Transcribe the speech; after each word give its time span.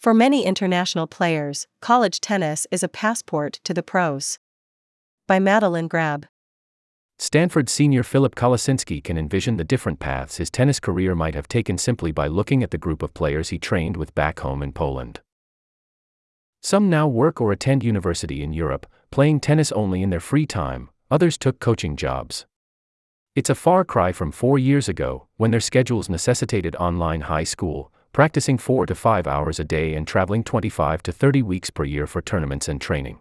For 0.00 0.14
many 0.14 0.46
international 0.46 1.06
players, 1.06 1.66
college 1.82 2.22
tennis 2.22 2.66
is 2.70 2.82
a 2.82 2.88
passport 2.88 3.60
to 3.64 3.74
the 3.74 3.82
pros. 3.82 4.38
By 5.28 5.38
Madeline 5.38 5.88
Grab. 5.88 6.24
Stanford 7.18 7.68
senior 7.68 8.02
Filip 8.02 8.34
Kolosinski 8.34 9.04
can 9.04 9.18
envision 9.18 9.58
the 9.58 9.62
different 9.62 10.00
paths 10.00 10.38
his 10.38 10.50
tennis 10.50 10.80
career 10.80 11.14
might 11.14 11.34
have 11.34 11.48
taken 11.48 11.76
simply 11.76 12.12
by 12.12 12.28
looking 12.28 12.62
at 12.62 12.70
the 12.70 12.78
group 12.78 13.02
of 13.02 13.12
players 13.12 13.50
he 13.50 13.58
trained 13.58 13.98
with 13.98 14.14
back 14.14 14.40
home 14.40 14.62
in 14.62 14.72
Poland. 14.72 15.20
Some 16.62 16.88
now 16.88 17.06
work 17.06 17.38
or 17.38 17.52
attend 17.52 17.84
university 17.84 18.42
in 18.42 18.54
Europe, 18.54 18.86
playing 19.10 19.40
tennis 19.40 19.70
only 19.70 20.02
in 20.02 20.08
their 20.08 20.18
free 20.18 20.46
time, 20.46 20.88
others 21.10 21.36
took 21.36 21.60
coaching 21.60 21.94
jobs. 21.94 22.46
It's 23.36 23.50
a 23.50 23.54
far 23.54 23.84
cry 23.84 24.12
from 24.12 24.32
four 24.32 24.58
years 24.58 24.88
ago, 24.88 25.28
when 25.36 25.50
their 25.50 25.60
schedules 25.60 26.08
necessitated 26.08 26.74
online 26.76 27.20
high 27.20 27.44
school, 27.44 27.92
practicing 28.12 28.58
four 28.58 28.86
to 28.86 28.94
five 28.94 29.26
hours 29.26 29.60
a 29.60 29.64
day 29.64 29.94
and 29.94 30.06
traveling 30.06 30.42
25 30.42 31.02
to 31.02 31.12
30 31.12 31.42
weeks 31.42 31.70
per 31.70 31.84
year 31.84 32.06
for 32.06 32.20
tournaments 32.20 32.68
and 32.68 32.80
training. 32.80 33.20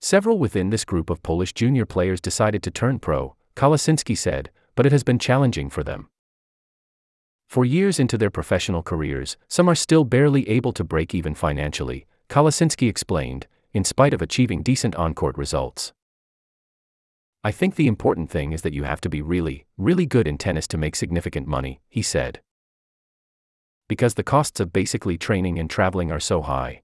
Several 0.00 0.38
within 0.38 0.70
this 0.70 0.84
group 0.84 1.10
of 1.10 1.22
Polish 1.22 1.52
junior 1.52 1.84
players 1.84 2.20
decided 2.20 2.62
to 2.62 2.70
turn 2.70 2.98
pro, 2.98 3.36
Kolosinski 3.54 4.16
said, 4.16 4.50
but 4.74 4.86
it 4.86 4.92
has 4.92 5.04
been 5.04 5.18
challenging 5.18 5.68
for 5.68 5.82
them. 5.82 6.08
For 7.46 7.64
years 7.64 7.98
into 7.98 8.16
their 8.16 8.30
professional 8.30 8.82
careers, 8.82 9.36
some 9.48 9.68
are 9.68 9.74
still 9.74 10.04
barely 10.04 10.48
able 10.48 10.72
to 10.72 10.84
break 10.84 11.14
even 11.14 11.34
financially, 11.34 12.06
Kolosinski 12.28 12.88
explained, 12.88 13.46
in 13.74 13.84
spite 13.84 14.14
of 14.14 14.22
achieving 14.22 14.62
decent 14.62 14.94
on 14.94 15.14
court 15.14 15.36
results. 15.36 15.92
I 17.42 17.52
think 17.52 17.74
the 17.74 17.88
important 17.88 18.30
thing 18.30 18.52
is 18.52 18.62
that 18.62 18.72
you 18.72 18.84
have 18.84 19.00
to 19.00 19.08
be 19.08 19.20
really, 19.20 19.66
really 19.76 20.06
good 20.06 20.28
in 20.28 20.38
tennis 20.38 20.66
to 20.68 20.78
make 20.78 20.94
significant 20.94 21.46
money, 21.46 21.80
he 21.88 22.02
said. 22.02 22.40
Because 23.90 24.14
the 24.14 24.22
costs 24.22 24.60
of 24.60 24.72
basically 24.72 25.18
training 25.18 25.58
and 25.58 25.68
traveling 25.68 26.12
are 26.12 26.20
so 26.20 26.42
high. 26.42 26.82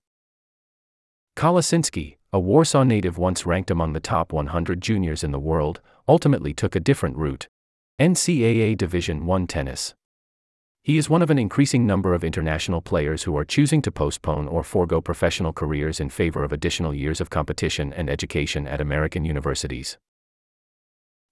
Kolosinski, 1.37 2.16
a 2.33 2.41
Warsaw 2.41 2.83
native 2.83 3.17
once 3.17 3.47
ranked 3.47 3.70
among 3.70 3.92
the 3.92 4.00
top 4.00 4.33
100 4.33 4.80
juniors 4.80 5.22
in 5.22 5.30
the 5.30 5.39
world, 5.39 5.80
ultimately 6.08 6.53
took 6.53 6.75
a 6.75 6.80
different 6.80 7.17
route 7.17 7.47
NCAA 8.00 8.77
Division 8.77 9.30
I 9.30 9.45
tennis. 9.45 9.95
He 10.83 10.98
is 10.98 11.08
one 11.08 11.22
of 11.22 11.30
an 11.30 11.39
increasing 11.39 11.86
number 11.86 12.12
of 12.12 12.25
international 12.25 12.80
players 12.80 13.23
who 13.23 13.36
are 13.36 13.45
choosing 13.45 13.83
to 13.83 13.92
postpone 13.92 14.48
or 14.48 14.64
forego 14.64 15.00
professional 15.00 15.52
careers 15.52 16.00
in 16.00 16.11
favor 16.11 16.42
of 16.42 16.52
additional 16.52 16.92
years 16.92 17.20
of 17.20 17.30
competition 17.30 17.92
and 17.92 18.11
education 18.11 18.67
at 18.67 18.80
American 18.80 19.25
universities. 19.25 19.97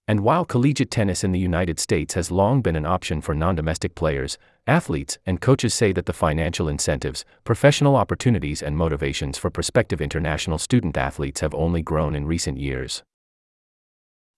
And 0.07 0.19
while 0.19 0.45
collegiate 0.45 0.91
tennis 0.91 1.23
in 1.23 1.31
the 1.31 1.39
United 1.39 1.79
States 1.79 2.13
has 2.13 2.29
long 2.29 2.61
been 2.61 2.75
an 2.75 2.85
option 2.85 3.21
for 3.21 3.33
non 3.33 3.55
domestic 3.55 3.95
players, 3.95 4.37
athletes 4.67 5.17
and 5.25 5.41
coaches 5.41 5.73
say 5.73 5.91
that 5.93 6.05
the 6.05 6.13
financial 6.13 6.69
incentives, 6.69 7.25
professional 7.43 7.95
opportunities, 7.95 8.61
and 8.61 8.77
motivations 8.77 9.37
for 9.37 9.49
prospective 9.49 10.01
international 10.01 10.59
student 10.59 10.95
athletes 10.95 11.41
have 11.41 11.55
only 11.55 11.81
grown 11.81 12.13
in 12.13 12.27
recent 12.27 12.59
years. 12.59 13.01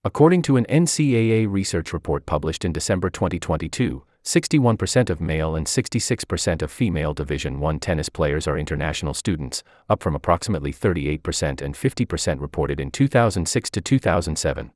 According 0.05 0.43
to 0.43 0.55
an 0.55 0.65
NCAA 0.69 1.51
research 1.51 1.91
report 1.91 2.25
published 2.25 2.63
in 2.63 2.71
December 2.71 3.09
2022, 3.09 4.05
61% 4.23 5.09
of 5.09 5.19
male 5.19 5.55
and 5.55 5.67
66% 5.67 6.61
of 6.61 6.71
female 6.71 7.13
Division 7.13 7.61
I 7.61 7.77
tennis 7.77 8.07
players 8.07 8.47
are 8.47 8.57
international 8.57 9.13
students, 9.13 9.63
up 9.89 10.01
from 10.01 10.15
approximately 10.15 10.71
38% 10.71 11.61
and 11.61 11.75
50% 11.75 12.39
reported 12.39 12.79
in 12.79 12.89
2006 12.89 13.69
to 13.69 13.81
2007. 13.81 14.71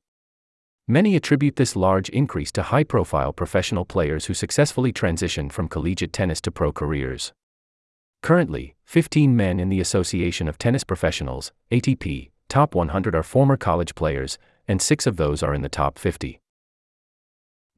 Many 0.92 1.16
attribute 1.16 1.56
this 1.56 1.74
large 1.74 2.10
increase 2.10 2.52
to 2.52 2.64
high 2.64 2.84
profile 2.84 3.32
professional 3.32 3.86
players 3.86 4.26
who 4.26 4.34
successfully 4.34 4.92
transitioned 4.92 5.50
from 5.50 5.66
collegiate 5.66 6.12
tennis 6.12 6.38
to 6.42 6.50
pro 6.50 6.70
careers. 6.70 7.32
Currently, 8.20 8.74
15 8.84 9.34
men 9.34 9.58
in 9.58 9.70
the 9.70 9.80
Association 9.80 10.48
of 10.48 10.58
Tennis 10.58 10.84
Professionals, 10.84 11.50
ATP, 11.70 12.28
top 12.50 12.74
100 12.74 13.14
are 13.14 13.22
former 13.22 13.56
college 13.56 13.94
players, 13.94 14.36
and 14.68 14.82
six 14.82 15.06
of 15.06 15.16
those 15.16 15.42
are 15.42 15.54
in 15.54 15.62
the 15.62 15.70
top 15.70 15.98
50. 15.98 16.38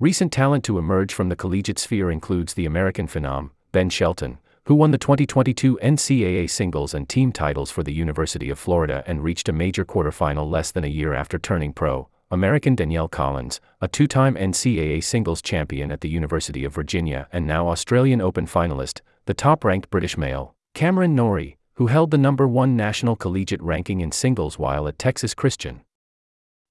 Recent 0.00 0.32
talent 0.32 0.64
to 0.64 0.76
emerge 0.76 1.14
from 1.14 1.28
the 1.28 1.36
collegiate 1.36 1.78
sphere 1.78 2.10
includes 2.10 2.54
the 2.54 2.66
American 2.66 3.06
phenom, 3.06 3.50
Ben 3.70 3.90
Shelton, 3.90 4.38
who 4.64 4.74
won 4.74 4.90
the 4.90 4.98
2022 4.98 5.78
NCAA 5.80 6.50
singles 6.50 6.92
and 6.92 7.08
team 7.08 7.30
titles 7.30 7.70
for 7.70 7.84
the 7.84 7.94
University 7.94 8.50
of 8.50 8.58
Florida 8.58 9.04
and 9.06 9.22
reached 9.22 9.48
a 9.48 9.52
major 9.52 9.84
quarterfinal 9.84 10.50
less 10.50 10.72
than 10.72 10.82
a 10.82 10.88
year 10.88 11.14
after 11.14 11.38
turning 11.38 11.72
pro, 11.72 12.08
American 12.34 12.74
Danielle 12.74 13.06
Collins, 13.06 13.60
a 13.80 13.86
two 13.86 14.08
time 14.08 14.34
NCAA 14.34 15.04
singles 15.04 15.40
champion 15.40 15.92
at 15.92 16.00
the 16.00 16.08
University 16.08 16.64
of 16.64 16.74
Virginia 16.74 17.28
and 17.32 17.46
now 17.46 17.68
Australian 17.68 18.20
Open 18.20 18.44
finalist, 18.44 19.02
the 19.26 19.34
top 19.34 19.64
ranked 19.64 19.88
British 19.88 20.18
male, 20.18 20.56
Cameron 20.74 21.14
Norrie, 21.14 21.56
who 21.74 21.86
held 21.86 22.10
the 22.10 22.18
number 22.18 22.48
one 22.48 22.76
national 22.76 23.14
collegiate 23.14 23.62
ranking 23.62 24.00
in 24.00 24.10
singles 24.10 24.58
while 24.58 24.88
at 24.88 24.98
Texas 24.98 25.32
Christian 25.32 25.82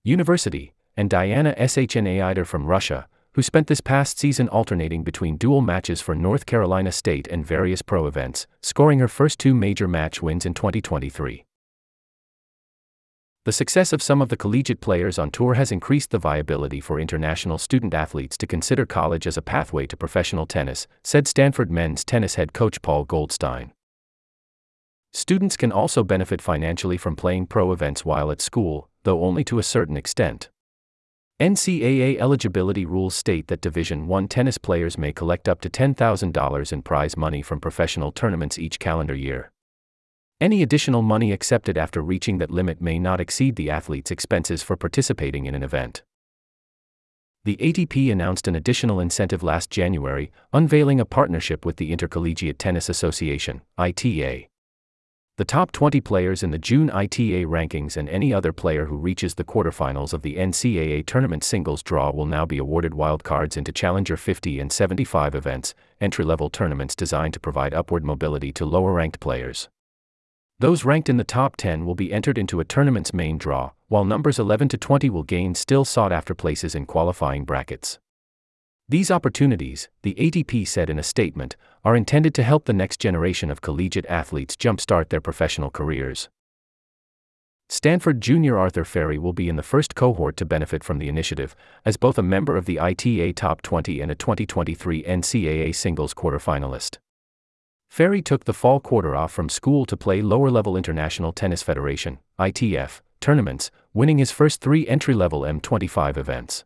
University, 0.04 0.74
and 0.98 1.10
Diana 1.10 1.56
Shnaider 1.58 2.46
from 2.46 2.66
Russia, 2.66 3.08
who 3.32 3.42
spent 3.42 3.68
this 3.68 3.80
past 3.80 4.20
season 4.20 4.50
alternating 4.50 5.02
between 5.02 5.38
dual 5.38 5.62
matches 5.62 6.02
for 6.02 6.14
North 6.14 6.46
Carolina 6.46 6.92
State 6.92 7.26
and 7.30 7.46
various 7.46 7.82
pro 7.82 8.06
events, 8.06 8.48
scoring 8.62 9.00
her 9.00 9.08
first 9.08 9.40
two 9.40 9.54
major 9.54 9.88
match 9.88 10.22
wins 10.22 10.46
in 10.46 10.54
2023. 10.54 11.46
The 13.46 13.52
success 13.52 13.92
of 13.92 14.02
some 14.02 14.22
of 14.22 14.30
the 14.30 14.38
collegiate 14.38 14.80
players 14.80 15.20
on 15.20 15.30
tour 15.30 15.56
has 15.56 15.70
increased 15.70 16.12
the 16.12 16.18
viability 16.18 16.80
for 16.80 16.98
international 16.98 17.58
student 17.58 17.94
athletes 17.94 18.38
to 18.38 18.48
consider 18.48 18.86
college 18.86 19.28
as 19.28 19.36
a 19.36 19.42
pathway 19.42 19.86
to 19.88 19.98
professional 19.98 20.46
tennis, 20.46 20.88
said 21.04 21.28
Stanford 21.28 21.70
men's 21.70 22.06
tennis 22.06 22.36
head 22.36 22.54
coach 22.54 22.82
Paul 22.82 23.04
Goldstein. 23.04 23.74
Students 25.12 25.58
can 25.58 25.74
also 25.74 26.06
benefit 26.06 26.42
financially 26.42 26.98
from 26.98 27.18
playing 27.18 27.48
pro 27.48 27.74
events 27.74 28.06
while 28.06 28.32
at 28.32 28.40
school, 28.40 28.88
though 29.04 29.22
only 29.26 29.44
to 29.44 29.60
a 29.60 29.64
certain 29.64 29.98
extent. 29.98 30.50
NCAA 31.42 32.18
eligibility 32.20 32.86
rules 32.86 33.14
state 33.14 33.48
that 33.48 33.60
Division 33.60 34.10
I 34.10 34.26
tennis 34.28 34.58
players 34.58 34.98
may 34.98 35.12
collect 35.12 35.50
up 35.50 35.60
to 35.62 35.70
$10,000 35.70 36.72
in 36.72 36.82
prize 36.82 37.18
money 37.18 37.42
from 37.42 37.60
professional 37.60 38.14
tournaments 38.14 38.58
each 38.58 38.80
calendar 38.80 39.16
year. 39.16 39.52
Any 40.44 40.62
additional 40.62 41.04
money 41.04 41.32
accepted 41.32 41.78
after 41.78 42.02
reaching 42.02 42.38
that 42.40 42.52
limit 42.52 42.82
may 42.82 43.00
not 43.00 43.22
exceed 43.22 43.56
the 43.56 43.70
athlete's 43.70 44.12
expenses 44.12 44.62
for 44.62 44.76
participating 44.76 45.46
in 45.46 45.56
an 45.56 45.64
event. 45.64 46.04
The 47.46 47.56
ATP 47.62 48.12
announced 48.12 48.50
an 48.50 48.56
additional 48.58 49.00
incentive 49.00 49.42
last 49.42 49.70
January, 49.70 50.34
unveiling 50.52 51.00
a 51.00 51.06
partnership 51.06 51.66
with 51.66 51.78
the 51.78 51.94
Intercollegiate 51.94 52.60
Tennis 52.60 52.90
Association, 52.90 53.62
ITA. 53.78 54.50
The 55.38 55.46
top 55.46 55.72
20 55.72 56.02
players 56.02 56.44
in 56.44 56.52
the 56.52 56.58
June 56.58 56.90
ITA 56.90 57.46
rankings 57.46 57.96
and 57.96 58.10
any 58.10 58.34
other 58.34 58.52
player 58.52 58.88
who 58.88 58.98
reaches 58.98 59.36
the 59.36 59.46
quarterfinals 59.46 60.12
of 60.12 60.24
the 60.24 60.36
NCAA 60.36 61.06
tournament 61.06 61.46
singles 61.46 61.82
draw 61.82 62.12
will 62.12 62.26
now 62.26 62.46
be 62.46 62.58
awarded 62.58 62.92
wildcards 62.92 63.56
into 63.56 63.72
Challenger 63.72 64.18
50 64.18 64.60
and 64.60 64.74
75 64.74 65.36
events, 65.36 65.74
entry 66.02 66.26
level 66.26 66.50
tournaments 66.50 66.98
designed 66.98 67.34
to 67.34 67.40
provide 67.40 67.74
upward 67.74 68.04
mobility 68.04 68.52
to 68.52 68.66
lower 68.66 68.92
ranked 68.92 69.22
players. 69.22 69.70
Those 70.64 70.86
ranked 70.86 71.10
in 71.10 71.18
the 71.18 71.26
top 71.26 71.58
10 71.58 71.86
will 71.86 71.94
be 71.94 72.14
entered 72.14 72.38
into 72.38 72.62
a 72.62 72.64
tournament's 72.64 73.14
main 73.14 73.38
draw, 73.38 73.72
while 73.90 74.06
numbers 74.06 74.40
11 74.40 74.70
to 74.70 74.78
20 74.78 75.10
will 75.10 75.24
gain 75.24 75.56
still 75.56 75.84
sought 75.84 76.14
after 76.14 76.34
places 76.34 76.74
in 76.74 76.86
qualifying 76.86 77.44
brackets. 77.44 78.00
These 78.88 79.12
opportunities, 79.12 79.90
the 80.04 80.16
ATP 80.18 80.66
said 80.66 80.90
in 80.90 80.98
a 80.98 81.04
statement, 81.04 81.58
are 81.84 81.98
intended 81.98 82.34
to 82.36 82.44
help 82.44 82.64
the 82.64 82.72
next 82.72 83.02
generation 83.02 83.52
of 83.52 83.60
collegiate 83.60 84.06
athletes 84.06 84.56
jumpstart 84.56 85.10
their 85.10 85.20
professional 85.20 85.70
careers. 85.70 86.30
Stanford 87.68 88.22
junior 88.22 88.58
Arthur 88.58 88.86
Fery 88.86 89.18
will 89.18 89.34
be 89.34 89.50
in 89.50 89.58
the 89.58 89.64
first 89.64 89.96
cohort 89.96 90.38
to 90.38 90.46
benefit 90.46 90.82
from 90.82 90.98
the 90.98 91.10
initiative, 91.10 91.58
as 91.84 91.98
both 91.98 92.18
a 92.18 92.24
member 92.24 92.56
of 92.56 92.68
the 92.68 92.80
ITA 92.80 93.34
Top 93.34 93.62
20 93.64 94.00
and 94.00 94.10
a 94.10 94.16
2023 94.16 95.04
NCAA 95.04 95.76
singles 95.76 96.14
quarterfinalist. 96.14 97.00
Fery 97.94 98.24
took 98.24 98.46
the 98.46 98.56
fall 98.56 98.80
quarter 98.80 99.16
off 99.16 99.32
from 99.32 99.50
school 99.50 99.86
to 99.86 99.96
play 99.96 100.20
lower 100.20 100.50
level 100.50 100.76
International 100.76 101.32
Tennis 101.32 101.62
Federation 101.62 102.18
ITF, 102.40 103.02
tournaments, 103.20 103.70
winning 103.94 104.18
his 104.18 104.32
first 104.32 104.62
three 104.62 104.88
entry 104.88 105.14
level 105.14 105.42
M25 105.42 106.18
events. 106.18 106.66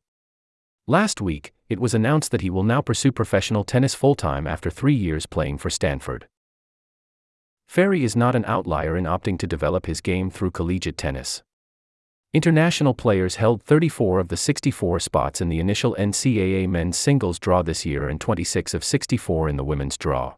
Last 0.87 1.19
week, 1.19 1.51
it 1.67 1.81
was 1.81 1.93
announced 1.93 2.31
that 2.31 2.39
he 2.39 2.49
will 2.49 2.63
now 2.63 2.79
pursue 2.79 3.11
professional 3.11 3.65
tennis 3.65 3.93
full 3.93 4.15
time 4.15 4.47
after 4.47 4.69
three 4.69 4.93
years 4.93 5.25
playing 5.25 5.57
for 5.57 5.69
Stanford. 5.69 6.29
Fery 7.67 8.03
is 8.03 8.15
not 8.15 8.33
an 8.33 8.45
outlier 8.45 8.95
in 8.95 9.03
opting 9.03 9.37
to 9.39 9.45
develop 9.45 9.85
his 9.85 9.99
game 9.99 10.29
through 10.29 10.51
collegiate 10.51 10.97
tennis. 10.97 11.43
International 12.31 12.93
players 12.93 13.35
held 13.35 13.61
34 13.63 14.21
of 14.21 14.29
the 14.29 14.37
64 14.37 15.01
spots 15.01 15.41
in 15.41 15.49
the 15.49 15.59
initial 15.59 15.93
NCAA 15.99 16.69
men's 16.69 16.97
singles 16.97 17.37
draw 17.37 17.61
this 17.63 17.85
year 17.85 18.07
and 18.07 18.21
26 18.21 18.73
of 18.73 18.85
64 18.85 19.49
in 19.49 19.57
the 19.57 19.65
women's 19.65 19.97
draw. 19.97 20.35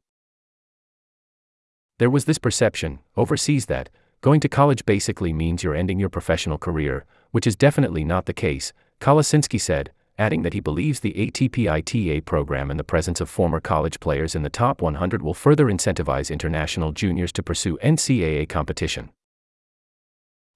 There 1.99 2.09
was 2.09 2.23
this 2.23 2.37
perception, 2.37 2.99
overseas, 3.17 3.65
that 3.65 3.89
going 4.21 4.39
to 4.39 4.49
college 4.49 4.85
basically 4.85 5.33
means 5.33 5.63
you're 5.63 5.75
ending 5.75 5.99
your 5.99 6.07
professional 6.07 6.57
career, 6.57 7.05
which 7.31 7.45
is 7.45 7.57
definitely 7.57 8.05
not 8.05 8.25
the 8.25 8.33
case, 8.33 8.71
Kolosinski 9.01 9.59
said, 9.59 9.91
adding 10.17 10.41
that 10.43 10.53
he 10.53 10.61
believes 10.61 11.01
the 11.01 11.11
ATP 11.13 11.69
ITA 11.69 12.21
program 12.21 12.71
and 12.71 12.79
the 12.79 12.85
presence 12.85 13.19
of 13.19 13.29
former 13.29 13.59
college 13.59 13.99
players 13.99 14.33
in 14.33 14.43
the 14.43 14.49
top 14.49 14.81
100 14.81 15.21
will 15.21 15.33
further 15.33 15.65
incentivize 15.65 16.31
international 16.31 16.93
juniors 16.93 17.33
to 17.33 17.43
pursue 17.43 17.77
NCAA 17.83 18.47
competition. 18.47 19.09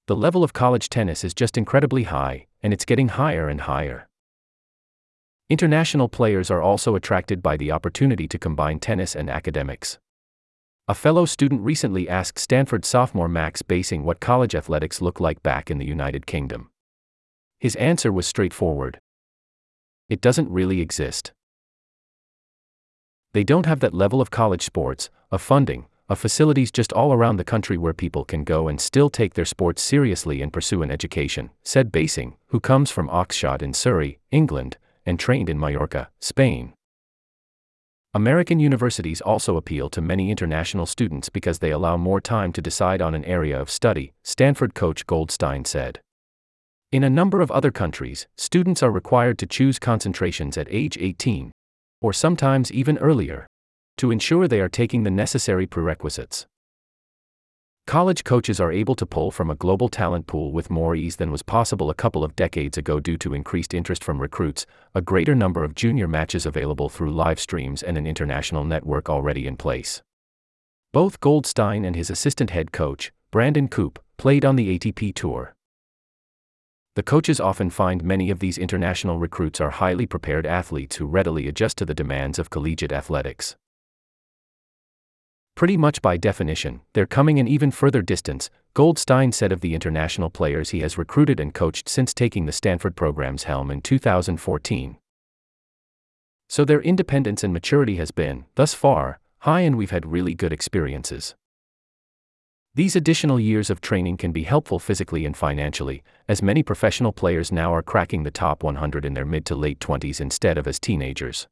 The 0.07 0.15
level 0.15 0.45
of 0.45 0.53
college 0.53 0.87
tennis 0.87 1.25
is 1.25 1.33
just 1.33 1.57
incredibly 1.57 2.03
high, 2.03 2.47
and 2.61 2.71
it's 2.71 2.85
getting 2.85 3.09
higher 3.09 3.49
and 3.49 3.61
higher. 3.61 4.07
International 5.49 6.07
players 6.07 6.49
are 6.49 6.61
also 6.61 6.95
attracted 6.95 7.43
by 7.43 7.57
the 7.57 7.71
opportunity 7.71 8.29
to 8.29 8.39
combine 8.39 8.79
tennis 8.79 9.13
and 9.13 9.29
academics. 9.29 9.99
A 10.87 10.93
fellow 10.93 11.25
student 11.25 11.61
recently 11.61 12.09
asked 12.09 12.39
Stanford 12.39 12.83
sophomore 12.83 13.29
Max 13.29 13.61
Basing 13.61 14.03
what 14.03 14.19
college 14.19 14.53
athletics 14.53 15.01
look 15.01 15.21
like 15.21 15.41
back 15.41 15.71
in 15.71 15.77
the 15.77 15.85
United 15.85 16.25
Kingdom. 16.25 16.71
His 17.57 17.75
answer 17.77 18.11
was 18.11 18.27
straightforward 18.27 18.99
it 20.09 20.21
doesn't 20.21 20.51
really 20.51 20.81
exist. 20.81 21.31
They 23.33 23.43
don't 23.43 23.65
have 23.65 23.79
that 23.79 23.93
level 23.93 24.21
of 24.21 24.29
college 24.29 24.61
sports, 24.61 25.09
of 25.31 25.41
funding, 25.41 25.87
of 26.09 26.19
facilities 26.19 26.71
just 26.71 26.93
all 26.93 27.13
around 27.13 27.37
the 27.37 27.43
country 27.43 27.77
where 27.77 27.93
people 27.93 28.25
can 28.25 28.43
go 28.43 28.67
and 28.67 28.79
still 28.79 29.09
take 29.09 29.33
their 29.33 29.45
sports 29.45 29.81
seriously 29.81 30.41
and 30.41 30.53
pursue 30.53 30.83
an 30.83 30.91
education, 30.91 31.49
said 31.63 31.91
Basing, 31.91 32.35
who 32.47 32.59
comes 32.59 32.91
from 32.91 33.09
Oxshott 33.09 33.61
in 33.61 33.73
Surrey, 33.73 34.19
England, 34.29 34.77
and 35.05 35.19
trained 35.19 35.49
in 35.49 35.59
Mallorca, 35.59 36.09
Spain. 36.19 36.73
American 38.15 38.59
universities 38.59 39.21
also 39.21 39.57
appeal 39.57 39.89
to 39.89 39.99
many 39.99 40.29
international 40.29 40.85
students 40.85 41.29
because 41.29 41.57
they 41.57 41.71
allow 41.71 41.97
more 41.97 42.21
time 42.21 42.53
to 42.53 42.61
decide 42.61 43.01
on 43.01 43.15
an 43.15 43.25
area 43.25 43.59
of 43.59 43.71
study, 43.71 44.13
Stanford 44.21 44.75
coach 44.75 45.07
Goldstein 45.07 45.65
said. 45.65 45.99
In 46.91 47.03
a 47.03 47.09
number 47.09 47.41
of 47.41 47.49
other 47.49 47.71
countries, 47.71 48.27
students 48.37 48.83
are 48.83 48.91
required 48.91 49.39
to 49.39 49.47
choose 49.47 49.79
concentrations 49.79 50.59
at 50.59 50.67
age 50.69 50.95
18, 50.99 51.51
or 52.01 52.13
sometimes 52.13 52.71
even 52.71 52.99
earlier, 52.99 53.47
to 53.97 54.11
ensure 54.11 54.47
they 54.47 54.59
are 54.61 54.69
taking 54.69 55.01
the 55.01 55.09
necessary 55.09 55.65
prerequisites. 55.65 56.45
College 57.85 58.23
coaches 58.23 58.59
are 58.61 58.71
able 58.71 58.95
to 58.95 59.05
pull 59.05 59.29
from 59.29 59.49
a 59.49 59.55
global 59.55 59.89
talent 59.89 60.25
pool 60.25 60.51
with 60.51 60.69
more 60.69 60.95
ease 60.95 61.17
than 61.17 61.31
was 61.31 61.43
possible 61.43 61.89
a 61.89 61.93
couple 61.93 62.23
of 62.23 62.35
decades 62.35 62.77
ago 62.77 62.99
due 62.99 63.17
to 63.17 63.33
increased 63.33 63.73
interest 63.73 64.03
from 64.03 64.21
recruits, 64.21 64.65
a 64.95 65.01
greater 65.01 65.35
number 65.35 65.63
of 65.63 65.75
junior 65.75 66.07
matches 66.07 66.45
available 66.45 66.87
through 66.87 67.11
live 67.11 67.39
streams, 67.39 67.83
and 67.83 67.97
an 67.97 68.07
international 68.07 68.63
network 68.63 69.09
already 69.09 69.45
in 69.45 69.57
place. 69.57 70.01
Both 70.93 71.19
Goldstein 71.19 71.83
and 71.83 71.95
his 71.95 72.09
assistant 72.09 72.51
head 72.51 72.71
coach, 72.71 73.11
Brandon 73.31 73.67
Coupe, 73.67 73.99
played 74.17 74.45
on 74.45 74.55
the 74.55 74.79
ATP 74.79 75.13
Tour. 75.13 75.53
The 76.95 77.03
coaches 77.03 77.39
often 77.39 77.69
find 77.69 78.03
many 78.03 78.29
of 78.29 78.39
these 78.39 78.57
international 78.57 79.19
recruits 79.19 79.59
are 79.59 79.71
highly 79.71 80.05
prepared 80.05 80.45
athletes 80.45 80.95
who 80.95 81.05
readily 81.05 81.47
adjust 81.47 81.77
to 81.79 81.85
the 81.85 81.93
demands 81.93 82.39
of 82.39 82.49
collegiate 82.49 82.93
athletics. 82.93 83.55
Pretty 85.55 85.77
much 85.77 86.01
by 86.01 86.17
definition, 86.17 86.81
they're 86.93 87.05
coming 87.05 87.39
an 87.39 87.47
even 87.47 87.69
further 87.69 88.01
distance, 88.01 88.49
Goldstein 88.73 89.31
said 89.31 89.51
of 89.51 89.61
the 89.61 89.75
international 89.75 90.31
players 90.31 90.71
he 90.71 90.79
has 90.79 90.97
recruited 90.97 91.39
and 91.39 91.53
coached 91.53 91.87
since 91.87 92.11
taking 92.11 92.45
the 92.45 92.51
Stanford 92.51 92.95
program's 92.95 93.43
helm 93.43 93.69
in 93.69 93.81
2014. 93.81 94.97
So 96.49 96.65
their 96.65 96.81
independence 96.81 97.43
and 97.43 97.53
maturity 97.53 97.97
has 97.97 98.09
been, 98.11 98.45
thus 98.55 98.73
far, 98.73 99.19
high 99.39 99.61
and 99.61 99.77
we've 99.77 99.91
had 99.91 100.11
really 100.11 100.33
good 100.33 100.51
experiences. 100.51 101.35
These 102.75 102.95
additional 102.95 103.39
years 103.39 103.69
of 103.69 103.81
training 103.81 104.17
can 104.17 104.31
be 104.31 104.43
helpful 104.43 104.79
physically 104.79 105.23
and 105.23 105.37
financially, 105.37 106.01
as 106.27 106.41
many 106.41 106.63
professional 106.63 107.11
players 107.11 107.51
now 107.51 107.71
are 107.71 107.83
cracking 107.83 108.23
the 108.23 108.31
top 108.31 108.63
100 108.63 109.05
in 109.05 109.13
their 109.13 109.25
mid 109.25 109.45
to 109.45 109.55
late 109.55 109.79
20s 109.79 110.19
instead 110.19 110.57
of 110.57 110.67
as 110.67 110.79
teenagers. 110.79 111.47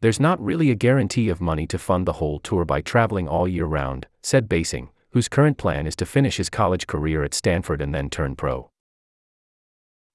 There's 0.00 0.20
not 0.20 0.40
really 0.40 0.70
a 0.70 0.74
guarantee 0.74 1.30
of 1.30 1.40
money 1.40 1.66
to 1.68 1.78
fund 1.78 2.06
the 2.06 2.14
whole 2.14 2.38
tour 2.38 2.64
by 2.64 2.82
traveling 2.82 3.26
all 3.26 3.48
year 3.48 3.64
round, 3.64 4.06
said 4.22 4.48
Basing, 4.48 4.90
whose 5.10 5.28
current 5.28 5.56
plan 5.56 5.86
is 5.86 5.96
to 5.96 6.06
finish 6.06 6.36
his 6.36 6.50
college 6.50 6.86
career 6.86 7.24
at 7.24 7.32
Stanford 7.32 7.80
and 7.80 7.94
then 7.94 8.10
turn 8.10 8.36
pro. 8.36 8.70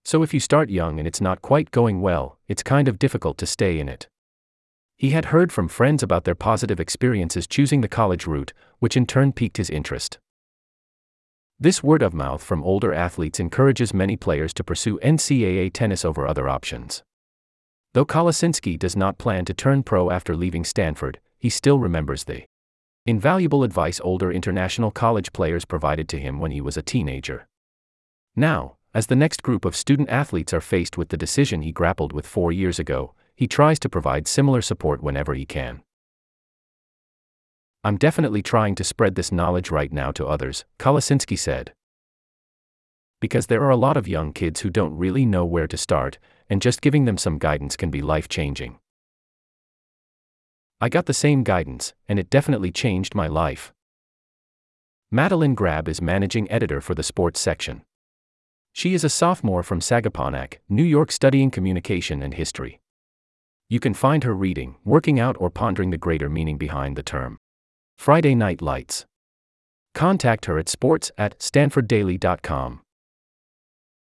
So 0.05 0.21
if 0.21 0.33
you 0.33 0.39
start 0.39 0.69
young 0.69 0.99
and 0.99 1.07
it's 1.07 1.21
not 1.21 1.41
quite 1.41 1.71
going 1.71 2.01
well, 2.01 2.37
it's 2.47 2.63
kind 2.63 2.87
of 2.87 2.99
difficult 2.99 3.37
to 3.39 3.47
stay 3.47 3.79
in 3.79 3.89
it. 3.89 4.07
He 4.97 5.09
had 5.11 5.25
heard 5.25 5.51
from 5.51 5.67
friends 5.67 6.03
about 6.03 6.25
their 6.25 6.35
positive 6.35 6.79
experiences 6.79 7.47
choosing 7.47 7.81
the 7.81 7.87
college 7.87 8.27
route, 8.27 8.53
which 8.77 8.95
in 8.95 9.07
turn 9.07 9.31
piqued 9.31 9.57
his 9.57 9.71
interest. 9.71 10.19
This 11.59 11.81
word 11.81 12.03
of 12.03 12.13
mouth 12.13 12.43
from 12.43 12.63
older 12.63 12.93
athletes 12.93 13.39
encourages 13.39 13.95
many 13.95 14.15
players 14.15 14.53
to 14.55 14.63
pursue 14.63 14.99
NCAA 14.99 15.73
tennis 15.73 16.05
over 16.05 16.27
other 16.27 16.47
options. 16.47 17.01
Though 17.93 18.05
Kolosinski 18.05 18.79
does 18.79 18.95
not 18.95 19.17
plan 19.17 19.43
to 19.45 19.53
turn 19.53 19.83
pro 19.83 20.11
after 20.11 20.35
leaving 20.35 20.63
Stanford, 20.63 21.19
he 21.37 21.49
still 21.49 21.77
remembers 21.77 22.23
the 22.23 22.45
invaluable 23.05 23.63
advice 23.63 23.99
older 24.03 24.31
international 24.31 24.91
college 24.91 25.33
players 25.33 25.65
provided 25.65 26.07
to 26.09 26.19
him 26.19 26.39
when 26.39 26.51
he 26.51 26.61
was 26.61 26.77
a 26.77 26.81
teenager. 26.81 27.47
Now, 28.35 28.77
as 28.93 29.07
the 29.07 29.15
next 29.15 29.43
group 29.43 29.65
of 29.65 29.75
student 29.75 30.09
athletes 30.09 30.53
are 30.53 30.61
faced 30.61 30.97
with 30.97 31.09
the 31.09 31.17
decision 31.17 31.63
he 31.63 31.71
grappled 31.73 32.13
with 32.13 32.25
four 32.27 32.51
years 32.51 32.79
ago, 32.79 33.13
he 33.35 33.47
tries 33.47 33.79
to 33.79 33.89
provide 33.89 34.27
similar 34.27 34.61
support 34.61 35.03
whenever 35.03 35.33
he 35.33 35.45
can. 35.45 35.81
I'm 37.83 37.97
definitely 37.97 38.41
trying 38.41 38.75
to 38.75 38.83
spread 38.83 39.15
this 39.15 39.31
knowledge 39.31 39.71
right 39.71 39.91
now 39.91 40.11
to 40.11 40.27
others, 40.27 40.63
Kolosinski 40.77 41.37
said. 41.37 41.73
Because 43.21 43.47
there 43.47 43.63
are 43.63 43.69
a 43.69 43.77
lot 43.77 43.95
of 43.95 44.09
young 44.09 44.33
kids 44.33 44.59
who 44.59 44.69
don't 44.69 44.97
really 44.97 45.25
know 45.25 45.45
where 45.45 45.67
to 45.67 45.77
start, 45.77 46.19
and 46.49 46.61
just 46.61 46.81
giving 46.81 47.05
them 47.05 47.17
some 47.17 47.37
guidance 47.37 47.77
can 47.77 47.89
be 47.89 48.01
life 48.01 48.27
changing. 48.27 48.79
I 50.81 50.89
got 50.89 51.05
the 51.05 51.13
same 51.13 51.43
guidance, 51.43 51.93
and 52.09 52.19
it 52.19 52.29
definitely 52.29 52.73
changed 52.73 53.15
my 53.15 53.27
life. 53.27 53.71
Madeline 55.09 55.55
Grab 55.55 55.87
is 55.87 56.01
managing 56.01 56.51
editor 56.51 56.81
for 56.81 56.95
the 56.95 57.03
sports 57.03 57.39
section. 57.39 57.83
She 58.73 58.93
is 58.93 59.05
a 59.05 59.09
sophomore 59.09 59.63
from 59.63 59.79
Sagaponack, 59.79 60.55
New 60.67 60.83
York, 60.83 61.13
studying 61.13 61.49
communication 61.49 62.21
and 62.21 62.33
history 62.33 62.81
you 63.71 63.79
can 63.79 63.93
find 63.93 64.25
her 64.25 64.33
reading, 64.33 64.75
working 64.83 65.17
out, 65.17 65.37
or 65.39 65.49
pondering 65.49 65.91
the 65.91 65.97
greater 65.97 66.27
meaning 66.27 66.57
behind 66.57 66.97
the 66.97 67.01
term. 67.01 67.37
Friday 67.97 68.35
Night 68.35 68.61
Lights. 68.61 69.05
Contact 69.95 70.43
her 70.47 70.59
at 70.59 70.67
sports 70.67 71.09
at 71.17 71.39
stanforddaily.com. 71.39 72.81